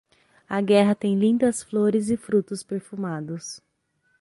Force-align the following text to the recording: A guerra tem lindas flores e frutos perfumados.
A 0.49 0.59
guerra 0.63 0.95
tem 0.95 1.15
lindas 1.15 1.61
flores 1.61 2.09
e 2.09 2.17
frutos 2.17 2.63
perfumados. 2.63 3.61